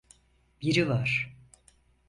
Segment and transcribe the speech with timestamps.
[0.61, 1.33] Biri var.